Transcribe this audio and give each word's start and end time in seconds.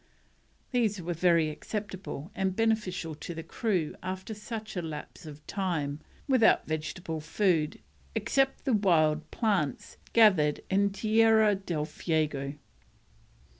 These 0.71 0.99
were 0.99 1.13
very 1.13 1.51
acceptable 1.51 2.31
and 2.33 2.55
beneficial 2.55 3.13
to 3.13 3.35
the 3.35 3.43
crew 3.43 3.95
after 4.01 4.33
such 4.33 4.75
a 4.75 4.81
lapse 4.81 5.27
of 5.27 5.45
time 5.45 5.99
without 6.27 6.65
vegetable 6.65 7.19
food 7.21 7.79
except 8.15 8.65
the 8.65 8.73
wild 8.73 9.29
plants 9.29 9.97
gathered 10.13 10.61
in 10.71 10.89
Tierra 10.89 11.53
del 11.53 11.85
Fuego. 11.85 12.55